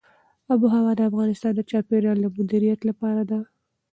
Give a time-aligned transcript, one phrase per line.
[0.51, 3.39] آب وهوا د افغانستان د چاپیریال د مدیریت لپاره ده.